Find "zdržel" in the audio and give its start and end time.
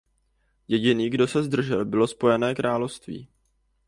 1.43-1.85